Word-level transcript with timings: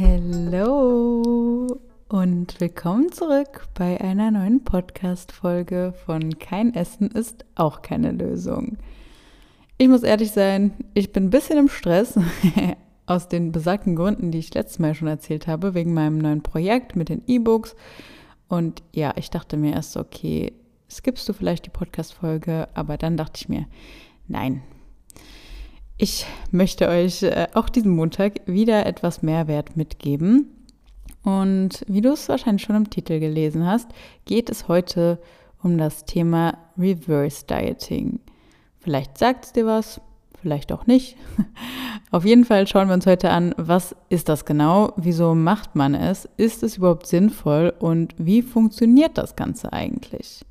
Hallo 0.00 1.66
und 2.08 2.60
willkommen 2.60 3.10
zurück 3.10 3.66
bei 3.74 4.00
einer 4.00 4.30
neuen 4.30 4.62
Podcast-Folge 4.62 5.92
von 6.06 6.38
Kein 6.38 6.72
Essen 6.72 7.10
ist 7.10 7.44
auch 7.56 7.82
keine 7.82 8.12
Lösung. 8.12 8.76
Ich 9.76 9.88
muss 9.88 10.04
ehrlich 10.04 10.30
sein, 10.30 10.72
ich 10.94 11.10
bin 11.10 11.24
ein 11.24 11.30
bisschen 11.30 11.58
im 11.58 11.68
Stress. 11.68 12.16
Aus 13.06 13.26
den 13.26 13.50
besagten 13.50 13.96
Gründen, 13.96 14.30
die 14.30 14.38
ich 14.38 14.54
letztes 14.54 14.78
Mal 14.78 14.94
schon 14.94 15.08
erzählt 15.08 15.48
habe, 15.48 15.74
wegen 15.74 15.94
meinem 15.94 16.18
neuen 16.18 16.44
Projekt 16.44 16.94
mit 16.94 17.08
den 17.08 17.24
E-Books. 17.26 17.74
Und 18.46 18.84
ja, 18.92 19.14
ich 19.16 19.30
dachte 19.30 19.56
mir 19.56 19.72
erst, 19.72 19.96
okay, 19.96 20.52
skippst 20.88 21.28
du 21.28 21.32
vielleicht 21.32 21.66
die 21.66 21.70
Podcast-Folge, 21.70 22.68
aber 22.74 22.98
dann 22.98 23.16
dachte 23.16 23.40
ich 23.42 23.48
mir, 23.48 23.66
nein, 24.28 24.62
ich 25.98 26.26
möchte 26.52 26.88
euch 26.88 27.24
äh, 27.24 27.48
auch 27.54 27.68
diesen 27.68 27.94
Montag 27.94 28.40
wieder 28.46 28.86
etwas 28.86 29.22
Mehrwert 29.22 29.76
mitgeben. 29.76 30.54
Und 31.24 31.84
wie 31.88 32.00
du 32.00 32.12
es 32.12 32.28
wahrscheinlich 32.28 32.62
schon 32.62 32.76
im 32.76 32.88
Titel 32.88 33.18
gelesen 33.18 33.66
hast, 33.66 33.90
geht 34.24 34.48
es 34.48 34.68
heute 34.68 35.18
um 35.62 35.76
das 35.76 36.04
Thema 36.04 36.56
Reverse 36.78 37.44
Dieting. 37.44 38.20
Vielleicht 38.78 39.18
sagt 39.18 39.46
es 39.46 39.52
dir 39.52 39.66
was, 39.66 40.00
vielleicht 40.40 40.70
auch 40.70 40.86
nicht. 40.86 41.16
Auf 42.12 42.24
jeden 42.24 42.44
Fall 42.44 42.68
schauen 42.68 42.86
wir 42.86 42.94
uns 42.94 43.06
heute 43.06 43.30
an, 43.30 43.52
was 43.58 43.96
ist 44.08 44.28
das 44.28 44.44
genau, 44.44 44.92
wieso 44.96 45.34
macht 45.34 45.74
man 45.74 45.94
es, 45.94 46.28
ist 46.36 46.62
es 46.62 46.76
überhaupt 46.76 47.08
sinnvoll 47.08 47.74
und 47.78 48.14
wie 48.18 48.42
funktioniert 48.42 49.18
das 49.18 49.34
Ganze 49.34 49.72
eigentlich? 49.72 50.44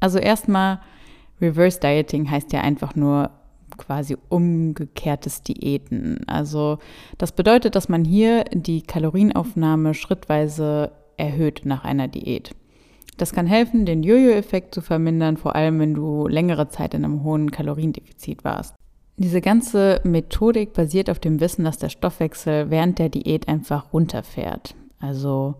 Also 0.00 0.18
erstmal, 0.18 0.80
Reverse 1.40 1.78
Dieting 1.80 2.30
heißt 2.30 2.52
ja 2.54 2.62
einfach 2.62 2.94
nur 2.94 3.30
quasi 3.76 4.16
umgekehrtes 4.28 5.42
Diäten. 5.42 6.20
Also 6.26 6.78
das 7.18 7.32
bedeutet, 7.32 7.74
dass 7.74 7.88
man 7.88 8.04
hier 8.04 8.44
die 8.52 8.82
Kalorienaufnahme 8.82 9.94
schrittweise 9.94 10.92
erhöht 11.16 11.62
nach 11.64 11.84
einer 11.84 12.08
Diät. 12.08 12.54
Das 13.16 13.32
kann 13.32 13.46
helfen, 13.46 13.86
den 13.86 14.02
Jojo-Effekt 14.02 14.74
zu 14.74 14.80
vermindern, 14.80 15.36
vor 15.36 15.54
allem 15.54 15.78
wenn 15.78 15.94
du 15.94 16.26
längere 16.26 16.68
Zeit 16.68 16.94
in 16.94 17.04
einem 17.04 17.22
hohen 17.22 17.50
Kaloriendefizit 17.50 18.44
warst. 18.44 18.74
Diese 19.16 19.40
ganze 19.40 20.00
Methodik 20.02 20.72
basiert 20.72 21.08
auf 21.08 21.20
dem 21.20 21.38
Wissen, 21.38 21.64
dass 21.64 21.78
der 21.78 21.88
Stoffwechsel 21.88 22.70
während 22.70 22.98
der 22.98 23.08
Diät 23.08 23.46
einfach 23.46 23.92
runterfährt. 23.92 24.74
Also 24.98 25.54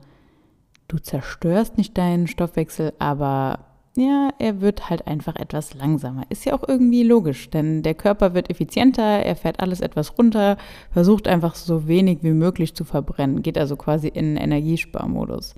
du 0.89 0.99
zerstörst 0.99 1.79
nicht 1.79 1.97
deinen 1.97 2.27
Stoffwechsel, 2.27 2.93
aber 2.99 3.61
ja, 3.97 4.31
er 4.39 4.61
wird 4.61 4.91
halt 4.91 5.07
einfach 5.07 5.37
etwas 5.37 5.75
langsamer. 5.75 6.25
Ist 6.29 6.45
ja 6.45 6.55
auch 6.55 6.67
irgendwie 6.67 7.05
logisch, 7.05 7.51
denn 7.51 7.83
der 7.83 7.95
Körper 7.95 8.35
wird 8.35 8.51
effizienter, 8.51 9.03
er 9.03 9.37
fährt 9.37 9.61
alles 9.61 9.81
etwas 9.81 10.19
runter, 10.19 10.57
versucht 10.91 11.29
einfach 11.29 11.55
so 11.55 11.87
wenig 11.87 12.19
wie 12.23 12.33
möglich 12.33 12.75
zu 12.75 12.85
verbrennen, 12.85 13.43
geht 13.43 13.57
also 13.57 13.77
quasi 13.77 14.09
in 14.09 14.37
Energiesparmodus. 14.37 15.55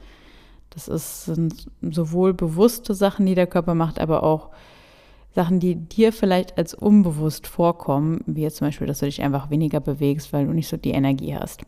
Das 0.71 0.89
ist, 0.89 1.25
sind 1.25 1.67
sowohl 1.81 2.35
bewusste 2.35 2.95
Sachen, 2.95 3.25
die 3.25 3.35
der 3.35 3.47
Körper 3.47 3.75
macht, 3.75 3.99
aber 3.99 4.23
auch 4.23 4.51
Sachen, 5.35 5.59
die 5.59 5.77
dir 5.77 6.13
vielleicht 6.13 6.59
als 6.59 6.75
unbewusst 6.75 7.47
vorkommen, 7.47 8.21
wie 8.27 8.43
jetzt 8.43 8.57
zum 8.57 8.69
Beispiel, 8.69 8.87
dass 8.87 8.99
du 8.99 9.07
dich 9.07 9.23
einfach 9.23 9.49
weniger 9.49 9.81
bewegst, 9.81 10.33
weil 10.35 10.47
du 10.47 10.53
nicht 10.53 10.69
so 10.69 10.77
die 10.77 10.91
Energie 10.91 11.35
hast. 11.35 11.63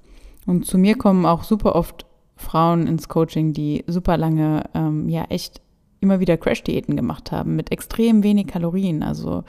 Und 0.46 0.66
zu 0.66 0.76
mir 0.76 0.96
kommen 0.96 1.24
auch 1.24 1.44
super 1.44 1.74
oft 1.74 2.04
Frauen 2.36 2.86
ins 2.86 3.08
Coaching, 3.08 3.52
die 3.52 3.84
super 3.86 4.16
lange, 4.16 4.64
ähm, 4.74 5.08
ja, 5.08 5.24
echt 5.24 5.62
immer 6.00 6.20
wieder 6.20 6.36
Crash-Diäten 6.36 6.96
gemacht 6.96 7.32
haben 7.32 7.56
mit 7.56 7.72
extrem 7.72 8.22
wenig 8.22 8.46
Kalorien. 8.46 9.02
Also 9.02 9.44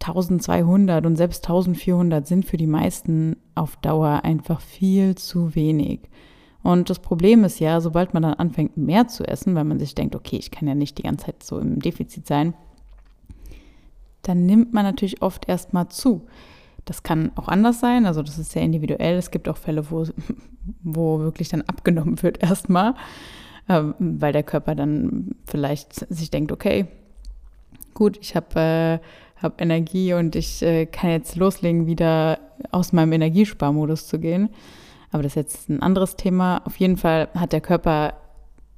1200 0.00 1.06
und 1.06 1.16
selbst 1.16 1.44
1400 1.44 2.26
sind 2.26 2.44
für 2.44 2.56
die 2.56 2.66
meisten 2.66 3.36
auf 3.54 3.76
Dauer 3.76 4.20
einfach 4.24 4.60
viel 4.60 5.14
zu 5.14 5.54
wenig. 5.54 6.00
Und 6.62 6.88
das 6.88 6.98
Problem 6.98 7.44
ist 7.44 7.60
ja, 7.60 7.80
sobald 7.80 8.14
man 8.14 8.22
dann 8.22 8.34
anfängt, 8.34 8.76
mehr 8.76 9.06
zu 9.06 9.24
essen, 9.24 9.54
weil 9.54 9.64
man 9.64 9.78
sich 9.78 9.94
denkt, 9.94 10.16
okay, 10.16 10.36
ich 10.36 10.50
kann 10.50 10.66
ja 10.66 10.74
nicht 10.74 10.98
die 10.98 11.02
ganze 11.02 11.26
Zeit 11.26 11.42
so 11.42 11.58
im 11.58 11.78
Defizit 11.78 12.26
sein, 12.26 12.54
dann 14.22 14.46
nimmt 14.46 14.72
man 14.72 14.84
natürlich 14.84 15.20
oft 15.22 15.48
erstmal 15.48 15.88
zu. 15.88 16.26
Das 16.86 17.02
kann 17.02 17.32
auch 17.36 17.48
anders 17.48 17.80
sein, 17.80 18.06
also 18.06 18.22
das 18.22 18.38
ist 18.38 18.52
sehr 18.52 18.62
individuell. 18.62 19.16
Es 19.16 19.30
gibt 19.30 19.48
auch 19.48 19.56
Fälle, 19.56 19.90
wo, 19.90 20.06
wo 20.82 21.20
wirklich 21.20 21.48
dann 21.48 21.62
abgenommen 21.62 22.22
wird 22.22 22.42
erstmal. 22.42 22.94
Ähm, 23.68 23.94
weil 23.98 24.32
der 24.32 24.42
Körper 24.42 24.74
dann 24.74 25.36
vielleicht 25.46 26.06
sich 26.12 26.30
denkt, 26.30 26.52
okay, 26.52 26.86
gut, 27.94 28.18
ich 28.20 28.36
habe 28.36 28.60
äh, 28.60 28.98
hab 29.42 29.60
Energie 29.60 30.12
und 30.12 30.36
ich 30.36 30.62
äh, 30.62 30.86
kann 30.86 31.10
jetzt 31.10 31.36
loslegen, 31.36 31.86
wieder 31.86 32.38
aus 32.70 32.92
meinem 32.92 33.12
Energiesparmodus 33.12 34.06
zu 34.06 34.18
gehen. 34.18 34.50
Aber 35.10 35.22
das 35.22 35.32
ist 35.32 35.36
jetzt 35.36 35.68
ein 35.70 35.80
anderes 35.80 36.16
Thema. 36.16 36.60
Auf 36.66 36.76
jeden 36.76 36.96
Fall 36.96 37.28
hat 37.34 37.52
der 37.52 37.60
Körper 37.60 38.14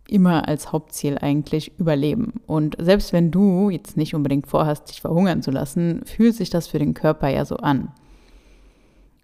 immer 0.09 0.47
als 0.47 0.73
Hauptziel 0.73 1.19
eigentlich 1.19 1.79
Überleben. 1.79 2.35
Und 2.47 2.77
selbst 2.79 3.13
wenn 3.13 3.31
du 3.31 3.71
jetzt 3.71 3.97
nicht 3.97 4.15
unbedingt 4.15 4.47
vorhast, 4.47 4.89
dich 4.91 5.01
verhungern 5.01 5.43
zu 5.43 5.51
lassen, 5.51 6.03
fühlt 6.05 6.35
sich 6.35 6.51
das 6.51 6.69
für 6.69 6.79
den 6.79 6.95
Körper 6.95 7.29
ja 7.29 7.45
so 7.45 7.57
an. 7.57 7.93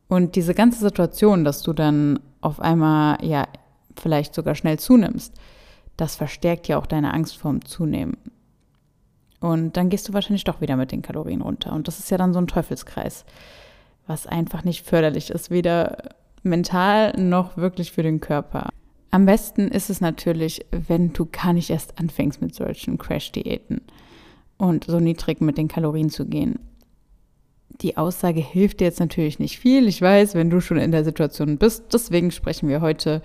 Und 0.09 0.37
diese 0.37 0.55
ganze 0.55 0.81
Situation, 0.81 1.45
dass 1.45 1.62
du 1.62 1.72
dann 1.72 2.21
auf 2.41 2.61
einmal 2.61 3.25
ja 3.25 3.47
vielleicht 4.00 4.34
sogar 4.34 4.54
schnell 4.54 4.78
zunimmst, 4.78 5.34
das 5.97 6.16
verstärkt 6.16 6.69
ja 6.69 6.78
auch 6.78 6.86
deine 6.86 7.12
Angst 7.14 7.36
vorm 7.36 7.64
Zunehmen. 7.64 8.16
Und 9.41 9.76
dann 9.76 9.88
gehst 9.88 10.08
du 10.08 10.12
wahrscheinlich 10.12 10.44
doch 10.44 10.60
wieder 10.60 10.76
mit 10.76 10.92
den 10.92 11.03
Kalorien 11.03 11.42
runter. 11.42 11.72
Und 11.72 11.88
das 11.88 11.98
ist 11.98 12.10
ja 12.10 12.16
dann 12.16 12.32
so 12.32 12.38
ein 12.38 12.47
Teufelskreis, 12.47 13.25
was 14.06 14.26
einfach 14.26 14.64
nicht 14.64 14.86
förderlich 14.86 15.30
ist, 15.30 15.50
weder 15.50 15.97
mental 16.42 17.12
noch 17.19 17.56
wirklich 17.56 17.92
für 17.92 18.03
den 18.03 18.20
Körper. 18.20 18.69
Am 19.10 19.26
besten 19.26 19.69
ist 19.69 19.91
es 19.91 20.00
natürlich, 20.00 20.64
wenn 20.70 21.12
du 21.12 21.26
gar 21.26 21.53
nicht 21.53 21.70
erst 21.70 21.98
anfängst 21.98 22.41
mit 22.41 22.54
solchen 22.54 22.98
Crash-Diäten 22.98 23.82
und 24.59 24.84
so 24.84 25.00
niedrig 25.00 25.41
mit 25.41 25.59
den 25.59 25.69
Kalorien 25.69 26.09
zu 26.09 26.24
gehen. 26.24 26.59
Die 27.80 27.97
Aussage 27.97 28.41
hilft 28.41 28.80
dir 28.80 28.84
jetzt 28.84 29.00
natürlich 29.00 29.38
nicht 29.38 29.59
viel. 29.59 29.88
Ich 29.88 30.00
weiß, 30.00 30.34
wenn 30.34 30.50
du 30.50 30.60
schon 30.60 30.78
in 30.78 30.92
der 30.92 31.04
Situation 31.04 31.59
bist. 31.59 31.92
Deswegen 31.92 32.30
sprechen 32.30 32.69
wir 32.69 32.80
heute 32.80 33.22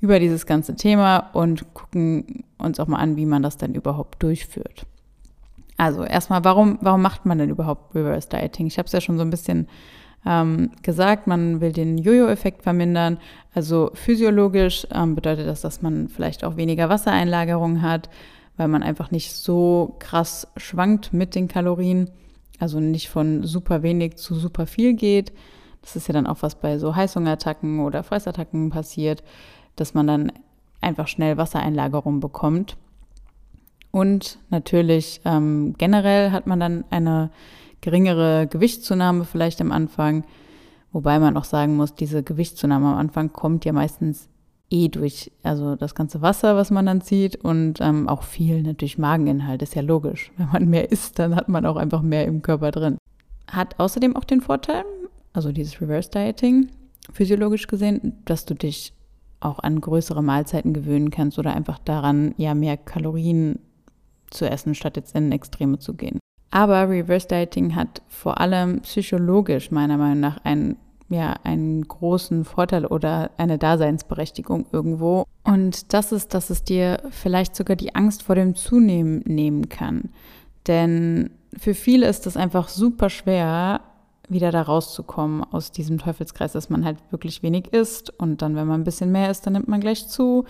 über 0.00 0.20
dieses 0.20 0.46
ganze 0.46 0.76
Thema 0.76 1.30
und 1.32 1.72
gucken 1.74 2.44
uns 2.58 2.78
auch 2.80 2.86
mal 2.86 2.98
an, 2.98 3.16
wie 3.16 3.26
man 3.26 3.42
das 3.42 3.56
dann 3.56 3.74
überhaupt 3.74 4.22
durchführt. 4.22 4.86
Also 5.76 6.04
erstmal, 6.04 6.44
warum, 6.44 6.78
warum 6.80 7.02
macht 7.02 7.26
man 7.26 7.38
denn 7.38 7.50
überhaupt 7.50 7.94
Reverse 7.94 8.28
Dieting? 8.28 8.66
Ich 8.66 8.78
habe 8.78 8.86
es 8.86 8.92
ja 8.92 9.00
schon 9.00 9.18
so 9.18 9.22
ein 9.22 9.30
bisschen 9.30 9.68
ähm, 10.24 10.70
gesagt, 10.82 11.26
man 11.26 11.60
will 11.60 11.72
den 11.72 11.98
Jojo-Effekt 11.98 12.62
vermindern. 12.62 13.18
Also 13.54 13.90
physiologisch 13.94 14.86
ähm, 14.92 15.14
bedeutet 15.14 15.46
das, 15.46 15.60
dass 15.60 15.82
man 15.82 16.08
vielleicht 16.08 16.44
auch 16.44 16.56
weniger 16.56 16.88
Wassereinlagerung 16.88 17.82
hat, 17.82 18.08
weil 18.56 18.68
man 18.68 18.82
einfach 18.82 19.10
nicht 19.10 19.32
so 19.34 19.96
krass 19.98 20.48
schwankt 20.56 21.12
mit 21.12 21.34
den 21.34 21.48
Kalorien. 21.48 22.10
Also 22.58 22.80
nicht 22.80 23.10
von 23.10 23.44
super 23.44 23.82
wenig 23.82 24.16
zu 24.16 24.34
super 24.34 24.66
viel 24.66 24.94
geht. 24.94 25.32
Das 25.82 25.94
ist 25.94 26.08
ja 26.08 26.14
dann 26.14 26.26
auch 26.26 26.38
was 26.40 26.54
bei 26.54 26.78
so 26.78 26.96
Heißhungerattacken 26.96 27.80
oder 27.80 28.02
Fressattacken 28.02 28.70
passiert 28.70 29.22
dass 29.76 29.94
man 29.94 30.06
dann 30.06 30.32
einfach 30.80 31.08
schnell 31.08 31.36
Wassereinlagerung 31.36 32.20
bekommt. 32.20 32.76
Und 33.90 34.38
natürlich 34.50 35.20
ähm, 35.24 35.74
generell 35.78 36.30
hat 36.30 36.46
man 36.46 36.60
dann 36.60 36.84
eine 36.90 37.30
geringere 37.80 38.46
Gewichtszunahme 38.46 39.24
vielleicht 39.24 39.60
am 39.60 39.72
Anfang. 39.72 40.24
Wobei 40.92 41.18
man 41.18 41.36
auch 41.36 41.44
sagen 41.44 41.76
muss, 41.76 41.94
diese 41.94 42.22
Gewichtszunahme 42.22 42.88
am 42.88 42.98
Anfang 42.98 43.32
kommt 43.32 43.64
ja 43.64 43.72
meistens 43.72 44.28
eh 44.70 44.88
durch, 44.88 45.30
also 45.42 45.76
das 45.76 45.94
ganze 45.94 46.22
Wasser, 46.22 46.56
was 46.56 46.70
man 46.70 46.86
dann 46.86 47.00
zieht 47.00 47.36
und 47.36 47.80
ähm, 47.80 48.08
auch 48.08 48.22
viel 48.22 48.62
natürlich 48.62 48.98
Mageninhalt, 48.98 49.62
ist 49.62 49.74
ja 49.74 49.82
logisch. 49.82 50.32
Wenn 50.36 50.48
man 50.52 50.68
mehr 50.68 50.90
isst, 50.90 51.18
dann 51.18 51.36
hat 51.36 51.48
man 51.48 51.66
auch 51.66 51.76
einfach 51.76 52.02
mehr 52.02 52.26
im 52.26 52.42
Körper 52.42 52.70
drin. 52.70 52.98
Hat 53.46 53.78
außerdem 53.78 54.16
auch 54.16 54.24
den 54.24 54.40
Vorteil, 54.40 54.84
also 55.32 55.52
dieses 55.52 55.80
Reverse 55.80 56.10
Dieting, 56.10 56.70
physiologisch 57.12 57.68
gesehen, 57.68 58.14
dass 58.24 58.44
du 58.44 58.54
dich 58.54 58.92
auch 59.40 59.58
an 59.58 59.80
größere 59.80 60.22
Mahlzeiten 60.22 60.72
gewöhnen 60.72 61.10
kannst 61.10 61.38
oder 61.38 61.54
einfach 61.54 61.78
daran, 61.78 62.34
ja, 62.36 62.54
mehr 62.54 62.76
Kalorien 62.76 63.58
zu 64.30 64.48
essen, 64.48 64.74
statt 64.74 64.96
jetzt 64.96 65.14
in 65.14 65.32
Extreme 65.32 65.78
zu 65.78 65.94
gehen. 65.94 66.18
Aber 66.50 66.88
Reverse 66.88 67.28
Dieting 67.28 67.74
hat 67.74 68.02
vor 68.08 68.40
allem 68.40 68.80
psychologisch 68.80 69.70
meiner 69.70 69.98
Meinung 69.98 70.20
nach 70.20 70.38
einen, 70.44 70.76
ja, 71.08 71.34
einen 71.44 71.86
großen 71.86 72.44
Vorteil 72.44 72.86
oder 72.86 73.30
eine 73.36 73.58
Daseinsberechtigung 73.58 74.66
irgendwo. 74.72 75.24
Und 75.44 75.92
das 75.92 76.12
ist, 76.12 76.34
dass 76.34 76.50
es 76.50 76.64
dir 76.64 77.02
vielleicht 77.10 77.56
sogar 77.56 77.76
die 77.76 77.94
Angst 77.94 78.22
vor 78.22 78.34
dem 78.34 78.54
Zunehmen 78.54 79.22
nehmen 79.26 79.68
kann. 79.68 80.10
Denn 80.66 81.30
für 81.56 81.74
viele 81.74 82.06
ist 82.08 82.26
es 82.26 82.36
einfach 82.36 82.68
super 82.68 83.10
schwer, 83.10 83.80
wieder 84.28 84.50
da 84.50 84.62
rauszukommen 84.62 85.44
aus 85.44 85.70
diesem 85.70 85.98
Teufelskreis, 85.98 86.52
dass 86.52 86.70
man 86.70 86.84
halt 86.84 86.98
wirklich 87.10 87.42
wenig 87.42 87.72
isst 87.72 88.10
und 88.18 88.42
dann, 88.42 88.56
wenn 88.56 88.66
man 88.66 88.80
ein 88.80 88.84
bisschen 88.84 89.12
mehr 89.12 89.30
isst, 89.30 89.46
dann 89.46 89.52
nimmt 89.52 89.68
man 89.68 89.80
gleich 89.80 90.08
zu. 90.08 90.44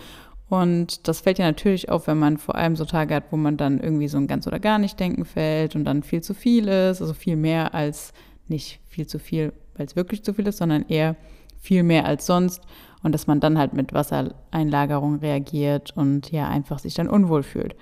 Und 0.49 1.08
das 1.08 1.20
fällt 1.20 1.38
ja 1.38 1.46
natürlich 1.46 1.90
auf, 1.90 2.06
wenn 2.06 2.19
man 2.19 2.38
vor 2.38 2.55
allem 2.55 2.76
so 2.76 2.84
Tage 2.84 3.17
hat, 3.17 3.25
wo 3.32 3.37
man 3.37 3.56
dann 3.56 3.81
irgendwie 3.81 4.08
so 4.08 4.17
ein 4.17 4.28
ganz 4.28 4.46
oder 4.46 4.61
gar 4.61 4.78
nicht 4.78 4.99
denken 5.00 5.25
fällt 5.25 5.75
und 5.75 5.84
dann 5.84 6.02
viel 6.02 6.23
zu 6.23 6.34
viel 6.34 6.69
ist, 6.69 7.00
also 7.00 7.14
viel 7.14 7.37
mehr 7.37 7.75
als 7.75 8.12
nicht 8.46 8.81
viel 8.87 9.06
zu 9.06 9.19
viel, 9.19 9.52
weil 9.75 9.87
es 9.87 9.96
wirklich 9.96 10.22
zu 10.22 10.32
viel 10.34 10.46
ist, 10.46 10.58
sondern 10.58 10.84
eher 10.88 11.17
viel 11.58 11.82
mehr 11.82 12.06
als 12.06 12.26
sonst. 12.26 12.62
und 13.02 13.12
dass 13.12 13.26
man 13.26 13.40
dann 13.40 13.58
halt 13.58 13.72
mit 13.72 13.93
Wassereinlagerung 13.93 15.17
reagiert 15.17 15.96
und 15.96 16.32
ja 16.32 16.49
einfach 16.49 16.81
sich 16.81 16.94
dann 16.94 17.08
unwohl 17.08 17.43
fühlt. 17.44 17.76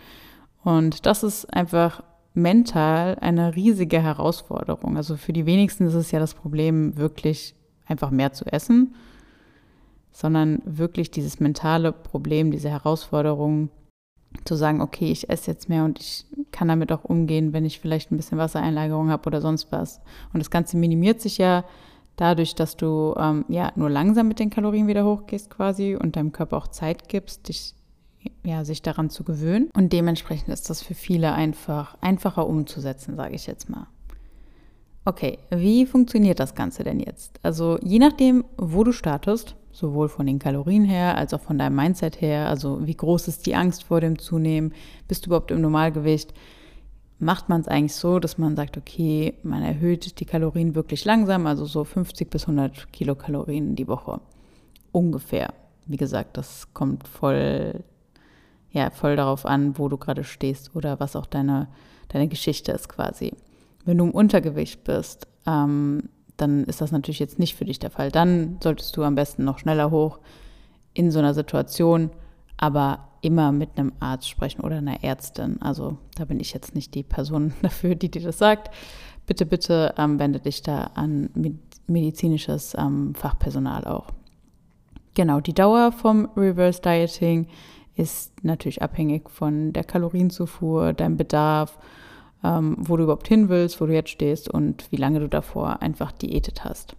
Und 0.64 1.06
das 1.06 1.22
ist 1.22 1.46
einfach 1.54 2.02
mental 2.34 3.16
eine 3.20 3.54
riesige 3.54 4.02
Herausforderung. 4.02 4.96
Also 4.96 5.16
für 5.16 5.32
die 5.32 5.46
wenigsten 5.46 5.86
ist 5.86 5.94
es 5.94 6.10
ja 6.10 6.18
das 6.18 6.34
Problem, 6.34 6.96
wirklich 6.96 7.54
einfach 7.86 8.10
mehr 8.10 8.32
zu 8.32 8.44
essen, 8.46 8.94
sondern 10.12 10.60
wirklich 10.64 11.10
dieses 11.10 11.40
mentale 11.40 11.92
Problem, 11.92 12.50
diese 12.50 12.70
Herausforderung, 12.70 13.70
zu 14.44 14.56
sagen, 14.56 14.80
okay, 14.80 15.12
ich 15.12 15.30
esse 15.30 15.52
jetzt 15.52 15.68
mehr 15.68 15.84
und 15.84 16.00
ich 16.00 16.26
kann 16.50 16.68
damit 16.68 16.90
auch 16.90 17.04
umgehen, 17.04 17.52
wenn 17.52 17.64
ich 17.64 17.78
vielleicht 17.78 18.10
ein 18.10 18.16
bisschen 18.16 18.36
Wassereinlagerung 18.36 19.08
habe 19.08 19.26
oder 19.28 19.40
sonst 19.40 19.70
was. 19.70 20.00
Und 20.32 20.40
das 20.40 20.50
Ganze 20.50 20.76
minimiert 20.76 21.20
sich 21.20 21.38
ja 21.38 21.64
dadurch, 22.16 22.54
dass 22.54 22.76
du 22.76 23.14
ähm, 23.16 23.44
ja 23.48 23.72
nur 23.76 23.90
langsam 23.90 24.28
mit 24.28 24.40
den 24.40 24.50
Kalorien 24.50 24.88
wieder 24.88 25.04
hochgehst 25.04 25.50
quasi 25.50 25.96
und 25.96 26.16
deinem 26.16 26.32
Körper 26.32 26.56
auch 26.56 26.68
Zeit 26.68 27.08
gibst, 27.08 27.48
dich 27.48 27.74
ja, 28.44 28.64
sich 28.64 28.82
daran 28.82 29.10
zu 29.10 29.24
gewöhnen. 29.24 29.70
Und 29.74 29.92
dementsprechend 29.92 30.48
ist 30.48 30.70
das 30.70 30.82
für 30.82 30.94
viele 30.94 31.32
einfach 31.32 31.96
einfacher 32.00 32.46
umzusetzen, 32.46 33.16
sage 33.16 33.34
ich 33.34 33.46
jetzt 33.46 33.68
mal. 33.68 33.86
Okay, 35.06 35.38
wie 35.50 35.84
funktioniert 35.84 36.40
das 36.40 36.54
Ganze 36.54 36.82
denn 36.82 36.98
jetzt? 36.98 37.38
Also 37.42 37.78
je 37.82 37.98
nachdem, 37.98 38.44
wo 38.56 38.84
du 38.84 38.92
startest, 38.92 39.54
sowohl 39.70 40.08
von 40.08 40.26
den 40.26 40.38
Kalorien 40.38 40.84
her 40.84 41.18
als 41.18 41.34
auch 41.34 41.40
von 41.40 41.58
deinem 41.58 41.76
Mindset 41.76 42.20
her, 42.20 42.48
also 42.48 42.86
wie 42.86 42.94
groß 42.94 43.28
ist 43.28 43.44
die 43.44 43.54
Angst 43.54 43.84
vor 43.84 44.00
dem 44.00 44.18
Zunehmen, 44.18 44.72
bist 45.08 45.26
du 45.26 45.28
überhaupt 45.28 45.50
im 45.50 45.60
Normalgewicht, 45.60 46.32
macht 47.18 47.48
man 47.48 47.60
es 47.60 47.68
eigentlich 47.68 47.94
so, 47.94 48.18
dass 48.18 48.38
man 48.38 48.56
sagt, 48.56 48.76
okay, 48.76 49.34
man 49.42 49.62
erhöht 49.62 50.20
die 50.20 50.24
Kalorien 50.24 50.74
wirklich 50.74 51.04
langsam, 51.04 51.46
also 51.46 51.64
so 51.64 51.84
50 51.84 52.30
bis 52.30 52.42
100 52.42 52.92
Kilokalorien 52.92 53.76
die 53.76 53.88
Woche. 53.88 54.20
Ungefähr. 54.92 55.52
Wie 55.86 55.96
gesagt, 55.96 56.36
das 56.36 56.72
kommt 56.72 57.06
voll, 57.06 57.82
ja, 58.74 58.90
voll 58.90 59.14
darauf 59.16 59.46
an, 59.46 59.78
wo 59.78 59.88
du 59.88 59.96
gerade 59.96 60.24
stehst 60.24 60.74
oder 60.74 60.98
was 60.98 61.14
auch 61.16 61.26
deine, 61.26 61.68
deine 62.08 62.28
Geschichte 62.28 62.72
ist 62.72 62.88
quasi. 62.88 63.32
Wenn 63.84 63.98
du 63.98 64.04
im 64.04 64.10
Untergewicht 64.10 64.82
bist, 64.82 65.28
ähm, 65.46 66.08
dann 66.36 66.64
ist 66.64 66.80
das 66.80 66.90
natürlich 66.90 67.20
jetzt 67.20 67.38
nicht 67.38 67.54
für 67.54 67.64
dich 67.64 67.78
der 67.78 67.90
Fall. 67.90 68.10
Dann 68.10 68.58
solltest 68.60 68.96
du 68.96 69.04
am 69.04 69.14
besten 69.14 69.44
noch 69.44 69.60
schneller 69.60 69.92
hoch 69.92 70.18
in 70.92 71.12
so 71.12 71.20
einer 71.20 71.34
Situation, 71.34 72.10
aber 72.56 73.08
immer 73.20 73.52
mit 73.52 73.70
einem 73.76 73.92
Arzt 74.00 74.28
sprechen 74.28 74.62
oder 74.62 74.78
einer 74.78 75.04
Ärztin. 75.04 75.62
Also 75.62 75.98
da 76.16 76.24
bin 76.24 76.40
ich 76.40 76.52
jetzt 76.52 76.74
nicht 76.74 76.94
die 76.94 77.04
Person 77.04 77.54
dafür, 77.62 77.94
die 77.94 78.10
dir 78.10 78.22
das 78.22 78.38
sagt. 78.38 78.74
Bitte, 79.26 79.46
bitte 79.46 79.94
ähm, 79.96 80.18
wende 80.18 80.40
dich 80.40 80.62
da 80.62 80.90
an 80.94 81.30
medizinisches 81.86 82.74
ähm, 82.76 83.14
Fachpersonal 83.14 83.84
auch. 83.84 84.08
Genau, 85.14 85.40
die 85.40 85.54
Dauer 85.54 85.92
vom 85.92 86.28
Reverse 86.36 86.82
Dieting 86.82 87.46
ist 87.96 88.32
natürlich 88.44 88.82
abhängig 88.82 89.30
von 89.30 89.72
der 89.72 89.84
Kalorienzufuhr, 89.84 90.92
deinem 90.92 91.16
Bedarf 91.16 91.78
ähm, 92.44 92.76
wo 92.78 92.96
du 92.96 93.04
überhaupt 93.04 93.26
hin 93.26 93.48
willst, 93.48 93.80
wo 93.80 93.86
du 93.86 93.94
jetzt 93.94 94.10
stehst 94.10 94.48
und 94.48 94.92
wie 94.92 94.96
lange 94.96 95.18
du 95.20 95.28
davor 95.28 95.82
einfach 95.82 96.12
diätet 96.12 96.64
hast. 96.64 96.94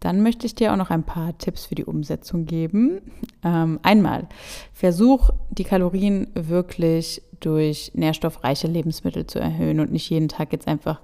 Dann 0.00 0.20
möchte 0.20 0.46
ich 0.46 0.56
dir 0.56 0.72
auch 0.72 0.76
noch 0.76 0.90
ein 0.90 1.04
paar 1.04 1.38
Tipps 1.38 1.66
für 1.66 1.76
die 1.76 1.84
Umsetzung 1.84 2.44
geben. 2.44 3.00
Ähm, 3.44 3.78
einmal, 3.84 4.26
versuch 4.72 5.30
die 5.50 5.62
Kalorien 5.62 6.26
wirklich 6.34 7.22
durch 7.38 7.92
nährstoffreiche 7.94 8.66
Lebensmittel 8.66 9.28
zu 9.28 9.38
erhöhen 9.38 9.78
und 9.78 9.92
nicht 9.92 10.10
jeden 10.10 10.28
Tag 10.28 10.52
jetzt 10.52 10.66
einfach 10.66 11.00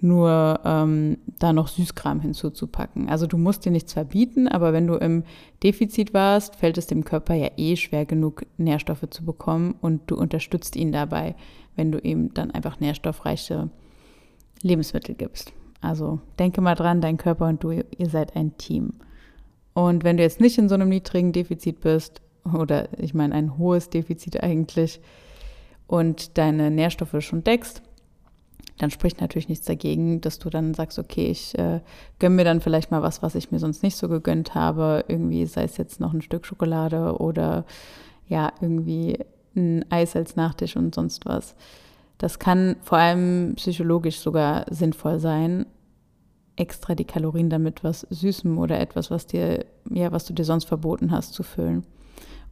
nur 0.00 0.60
ähm, 0.64 1.18
da 1.38 1.52
noch 1.52 1.68
Süßkram 1.68 2.20
hinzuzupacken. 2.20 3.08
Also 3.08 3.26
du 3.26 3.36
musst 3.36 3.64
dir 3.64 3.72
nichts 3.72 3.92
verbieten, 3.92 4.46
aber 4.46 4.72
wenn 4.72 4.86
du 4.86 4.94
im 4.94 5.24
Defizit 5.62 6.14
warst, 6.14 6.56
fällt 6.56 6.78
es 6.78 6.86
dem 6.86 7.04
Körper 7.04 7.34
ja 7.34 7.50
eh 7.56 7.76
schwer 7.76 8.06
genug, 8.06 8.46
Nährstoffe 8.58 9.06
zu 9.10 9.24
bekommen 9.24 9.74
und 9.80 10.02
du 10.06 10.16
unterstützt 10.16 10.76
ihn 10.76 10.92
dabei, 10.92 11.34
wenn 11.74 11.90
du 11.90 11.98
ihm 11.98 12.32
dann 12.32 12.50
einfach 12.52 12.78
nährstoffreiche 12.80 13.70
Lebensmittel 14.62 15.14
gibst. 15.14 15.52
Also 15.80 16.20
denke 16.38 16.60
mal 16.60 16.74
dran, 16.74 17.00
dein 17.00 17.16
Körper 17.16 17.46
und 17.46 17.62
du, 17.62 17.70
ihr 17.70 18.08
seid 18.08 18.36
ein 18.36 18.56
Team. 18.56 18.94
Und 19.74 20.04
wenn 20.04 20.16
du 20.16 20.22
jetzt 20.22 20.40
nicht 20.40 20.58
in 20.58 20.68
so 20.68 20.74
einem 20.74 20.88
niedrigen 20.88 21.32
Defizit 21.32 21.80
bist, 21.80 22.20
oder 22.52 22.88
ich 22.98 23.14
meine 23.14 23.34
ein 23.34 23.58
hohes 23.58 23.90
Defizit 23.90 24.42
eigentlich, 24.42 25.00
und 25.88 26.36
deine 26.36 26.70
Nährstoffe 26.70 27.16
schon 27.20 27.42
deckst, 27.42 27.82
dann 28.78 28.90
spricht 28.90 29.20
natürlich 29.20 29.48
nichts 29.48 29.66
dagegen, 29.66 30.20
dass 30.20 30.38
du 30.38 30.50
dann 30.50 30.72
sagst, 30.72 30.98
okay, 30.98 31.26
ich 31.26 31.58
äh, 31.58 31.80
gönne 32.18 32.36
mir 32.36 32.44
dann 32.44 32.60
vielleicht 32.60 32.90
mal 32.90 33.02
was, 33.02 33.22
was 33.22 33.34
ich 33.34 33.50
mir 33.50 33.58
sonst 33.58 33.82
nicht 33.82 33.96
so 33.96 34.08
gegönnt 34.08 34.54
habe. 34.54 35.04
Irgendwie 35.08 35.46
sei 35.46 35.64
es 35.64 35.76
jetzt 35.76 36.00
noch 36.00 36.14
ein 36.14 36.22
Stück 36.22 36.46
Schokolade 36.46 37.18
oder 37.18 37.64
ja, 38.28 38.52
irgendwie 38.60 39.18
ein 39.56 39.84
Eis 39.90 40.14
als 40.14 40.36
Nachtisch 40.36 40.76
und 40.76 40.94
sonst 40.94 41.26
was. 41.26 41.56
Das 42.18 42.38
kann 42.38 42.76
vor 42.82 42.98
allem 42.98 43.54
psychologisch 43.56 44.20
sogar 44.20 44.66
sinnvoll 44.70 45.18
sein, 45.18 45.66
extra 46.56 46.94
die 46.94 47.04
Kalorien 47.04 47.50
damit 47.50 47.84
was 47.84 48.06
Süßem 48.10 48.58
oder 48.58 48.80
etwas, 48.80 49.10
was 49.10 49.26
dir, 49.26 49.64
ja, 49.90 50.12
was 50.12 50.24
du 50.24 50.32
dir 50.32 50.44
sonst 50.44 50.64
verboten 50.64 51.10
hast, 51.12 51.34
zu 51.34 51.42
füllen. 51.42 51.84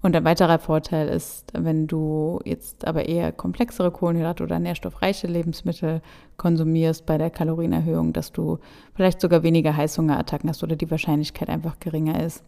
Und 0.02 0.14
ein 0.14 0.25
weiterer 0.25 0.58
Vorteil 0.58 1.08
ist, 1.08 1.52
wenn 1.52 1.87
du 1.87 2.38
jetzt 2.44 2.87
aber 2.87 3.08
eher 3.08 3.32
komplexere 3.32 3.90
Kohlenhydrate 3.90 4.44
oder 4.44 4.58
nährstoffreiche 4.58 5.26
Lebensmittel 5.26 6.00
konsumierst 6.37 7.06
bei 7.06 7.19
der 7.19 7.31
Kalorienerhöhung, 7.31 8.12
dass 8.12 8.31
du 8.31 8.58
vielleicht 8.94 9.20
sogar 9.20 9.43
weniger 9.43 9.76
Heißhungerattacken 9.76 10.50
hast 10.50 10.62
oder 10.62 10.76
die 10.76 10.90
Wahrscheinlichkeit 10.90 11.48
einfach 11.48 11.81
geringer 11.81 12.22
ist. 12.22 12.44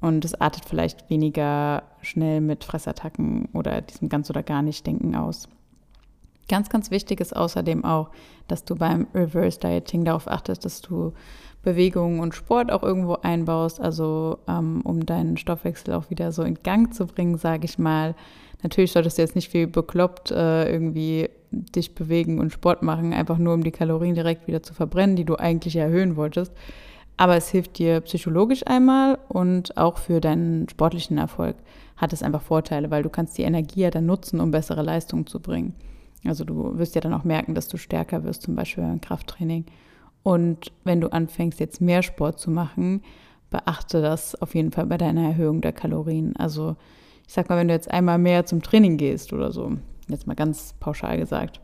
Und 0.00 0.24
es 0.24 0.40
artet 0.40 0.64
vielleicht 0.64 1.10
weniger 1.10 1.82
schnell 2.02 2.40
mit 2.40 2.64
Fressattacken 2.64 3.48
oder 3.52 3.80
diesem 3.80 4.08
ganz 4.08 4.30
oder 4.30 4.42
gar 4.42 4.62
nicht 4.62 4.86
Denken 4.86 5.14
aus. 5.14 5.48
Ganz, 6.48 6.70
ganz 6.70 6.90
wichtig 6.90 7.20
ist 7.20 7.36
außerdem 7.36 7.84
auch, 7.84 8.10
dass 8.46 8.64
du 8.64 8.74
beim 8.74 9.06
Reverse 9.14 9.60
Dieting 9.60 10.04
darauf 10.04 10.28
achtest, 10.28 10.64
dass 10.64 10.80
du 10.80 11.12
Bewegung 11.62 12.20
und 12.20 12.34
Sport 12.34 12.72
auch 12.72 12.82
irgendwo 12.82 13.14
einbaust, 13.14 13.80
also 13.80 14.38
ähm, 14.48 14.80
um 14.84 15.04
deinen 15.04 15.36
Stoffwechsel 15.36 15.92
auch 15.92 16.08
wieder 16.08 16.32
so 16.32 16.42
in 16.42 16.54
Gang 16.62 16.94
zu 16.94 17.06
bringen, 17.06 17.36
sage 17.36 17.66
ich 17.66 17.78
mal. 17.78 18.14
Natürlich 18.62 18.92
solltest 18.92 19.18
du 19.18 19.22
jetzt 19.22 19.34
nicht 19.34 19.50
viel 19.50 19.66
bekloppt 19.66 20.30
äh, 20.30 20.70
irgendwie 20.72 21.28
dich 21.50 21.94
bewegen 21.94 22.38
und 22.38 22.52
Sport 22.52 22.82
machen, 22.82 23.12
einfach 23.12 23.38
nur 23.38 23.54
um 23.54 23.62
die 23.62 23.70
Kalorien 23.70 24.14
direkt 24.14 24.46
wieder 24.46 24.62
zu 24.62 24.74
verbrennen, 24.74 25.16
die 25.16 25.24
du 25.24 25.36
eigentlich 25.36 25.76
erhöhen 25.76 26.16
wolltest. 26.16 26.52
Aber 27.16 27.36
es 27.36 27.48
hilft 27.48 27.78
dir 27.78 28.00
psychologisch 28.02 28.66
einmal 28.66 29.18
und 29.28 29.76
auch 29.76 29.98
für 29.98 30.20
deinen 30.20 30.68
sportlichen 30.68 31.18
Erfolg 31.18 31.56
hat 31.96 32.12
es 32.12 32.22
einfach 32.22 32.42
Vorteile, 32.42 32.90
weil 32.90 33.02
du 33.02 33.10
kannst 33.10 33.36
die 33.36 33.42
Energie 33.42 33.80
ja 33.80 33.90
dann 33.90 34.06
nutzen, 34.06 34.40
um 34.40 34.52
bessere 34.52 34.82
Leistungen 34.82 35.26
zu 35.26 35.40
bringen. 35.40 35.74
Also 36.24 36.44
du 36.44 36.78
wirst 36.78 36.94
ja 36.94 37.00
dann 37.00 37.14
auch 37.14 37.24
merken, 37.24 37.54
dass 37.54 37.68
du 37.68 37.76
stärker 37.76 38.24
wirst, 38.24 38.42
zum 38.42 38.54
Beispiel 38.54 38.84
beim 38.84 39.00
Krafttraining. 39.00 39.64
Und 40.22 40.72
wenn 40.84 41.00
du 41.00 41.12
anfängst, 41.12 41.60
jetzt 41.60 41.80
mehr 41.80 42.02
Sport 42.02 42.38
zu 42.38 42.50
machen, 42.50 43.02
beachte 43.50 44.02
das 44.02 44.34
auf 44.40 44.54
jeden 44.54 44.72
Fall 44.72 44.86
bei 44.86 44.98
deiner 44.98 45.22
Erhöhung 45.22 45.60
der 45.60 45.72
Kalorien. 45.72 46.36
Also 46.36 46.76
ich 47.26 47.32
sag 47.32 47.48
mal, 47.48 47.58
wenn 47.58 47.68
du 47.68 47.74
jetzt 47.74 47.90
einmal 47.90 48.18
mehr 48.18 48.46
zum 48.46 48.62
Training 48.62 48.96
gehst 48.96 49.32
oder 49.32 49.52
so, 49.52 49.72
jetzt 50.08 50.26
mal 50.26 50.34
ganz 50.34 50.74
pauschal 50.80 51.18
gesagt, 51.18 51.60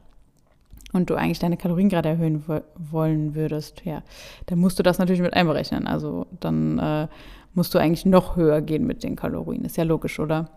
und 0.95 1.11
du 1.11 1.17
eigentlich 1.17 1.41
deine 1.41 1.57
Kalorien 1.57 1.89
gerade 1.89 2.11
erhöhen 2.11 2.45
wollen 2.79 3.35
würdest, 3.35 3.85
ja, 3.85 4.03
dann 4.47 4.61
musst 4.61 4.79
du 4.79 4.83
das 4.85 4.99
natürlich 4.99 5.21
mit 5.21 5.35
einberechnen. 5.35 5.89
Also 5.89 6.27
dann 6.39 6.79
äh, 6.79 7.09
musst 7.53 7.75
du 7.75 7.79
eigentlich 7.79 8.07
noch 8.07 8.37
höher 8.37 8.61
gehen 8.61 8.87
mit 8.87 9.03
den 9.03 9.17
Kalorien. 9.17 9.65
Ist 9.65 9.77
ja 9.77 9.83
logisch, 9.85 10.21
oder? 10.21 10.51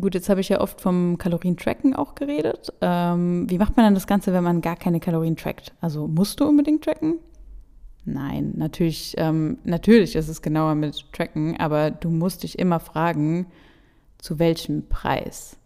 Gut, 0.00 0.14
jetzt 0.14 0.28
habe 0.28 0.40
ich 0.40 0.48
ja 0.48 0.60
oft 0.60 0.80
vom 0.80 1.18
Kalorien-Tracken 1.18 1.94
auch 1.94 2.14
geredet. 2.14 2.72
Ähm, 2.80 3.48
wie 3.50 3.58
macht 3.58 3.76
man 3.76 3.86
dann 3.86 3.94
das 3.94 4.06
Ganze, 4.06 4.32
wenn 4.32 4.44
man 4.44 4.60
gar 4.60 4.76
keine 4.76 5.00
Kalorien 5.00 5.36
trackt? 5.36 5.72
Also 5.80 6.06
musst 6.06 6.40
du 6.40 6.48
unbedingt 6.48 6.84
tracken? 6.84 7.18
Nein, 8.04 8.54
natürlich, 8.56 9.14
ähm, 9.18 9.58
natürlich 9.64 10.16
ist 10.16 10.28
es 10.28 10.42
genauer 10.42 10.74
mit 10.74 11.12
Tracken, 11.12 11.58
aber 11.58 11.90
du 11.90 12.08
musst 12.08 12.44
dich 12.44 12.58
immer 12.58 12.80
fragen, 12.80 13.46
zu 14.18 14.38
welchem 14.38 14.88
Preis. 14.88 15.56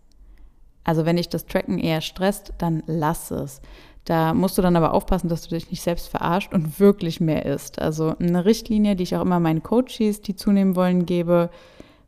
Also 0.82 1.06
wenn 1.06 1.16
dich 1.16 1.28
das 1.28 1.46
Tracken 1.46 1.78
eher 1.78 2.00
stresst, 2.00 2.52
dann 2.58 2.82
lass 2.86 3.30
es. 3.30 3.60
Da 4.04 4.34
musst 4.34 4.58
du 4.58 4.62
dann 4.62 4.76
aber 4.76 4.92
aufpassen, 4.92 5.28
dass 5.28 5.42
du 5.42 5.54
dich 5.54 5.70
nicht 5.70 5.82
selbst 5.82 6.08
verarscht 6.08 6.52
und 6.52 6.78
wirklich 6.78 7.20
mehr 7.20 7.46
isst. 7.46 7.80
Also 7.80 8.14
eine 8.18 8.44
Richtlinie, 8.44 8.96
die 8.96 9.04
ich 9.04 9.16
auch 9.16 9.22
immer 9.22 9.40
meinen 9.40 9.62
Coaches, 9.62 10.20
die 10.20 10.36
zunehmen 10.36 10.76
wollen, 10.76 11.06
gebe, 11.06 11.50